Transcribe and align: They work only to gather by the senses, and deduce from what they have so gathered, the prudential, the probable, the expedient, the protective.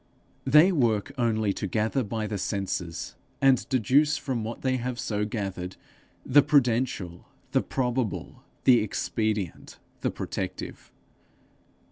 They 0.47 0.71
work 0.71 1.11
only 1.15 1.53
to 1.53 1.67
gather 1.67 2.01
by 2.03 2.25
the 2.25 2.39
senses, 2.39 3.13
and 3.39 3.69
deduce 3.69 4.17
from 4.17 4.43
what 4.43 4.63
they 4.63 4.77
have 4.77 4.97
so 4.99 5.25
gathered, 5.25 5.75
the 6.25 6.41
prudential, 6.41 7.27
the 7.51 7.61
probable, 7.61 8.41
the 8.63 8.79
expedient, 8.79 9.77
the 9.99 10.09
protective. 10.09 10.91